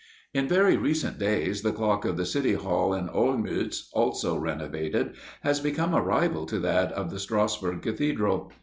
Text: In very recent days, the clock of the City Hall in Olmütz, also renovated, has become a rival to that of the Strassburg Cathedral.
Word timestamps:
In 0.33 0.47
very 0.47 0.77
recent 0.77 1.19
days, 1.19 1.61
the 1.61 1.71
clock 1.71 2.05
of 2.05 2.17
the 2.17 2.25
City 2.25 2.53
Hall 2.53 2.91
in 2.91 3.07
Olmütz, 3.09 3.83
also 3.93 4.35
renovated, 4.35 5.13
has 5.43 5.59
become 5.59 5.93
a 5.93 6.01
rival 6.01 6.47
to 6.47 6.57
that 6.57 6.91
of 6.93 7.11
the 7.11 7.19
Strassburg 7.19 7.83
Cathedral. 7.83 8.51